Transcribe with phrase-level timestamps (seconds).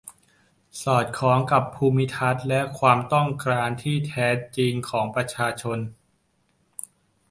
[0.81, 4.27] สอดคล้องกับภูมิทัศน์ และความต้องการที่แท้
[4.57, 5.79] จริงของประชาชน